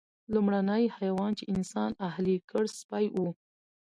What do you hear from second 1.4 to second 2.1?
انسان